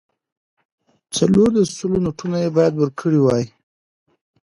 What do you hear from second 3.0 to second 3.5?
وای.